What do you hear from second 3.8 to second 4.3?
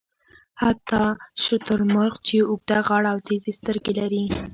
لري.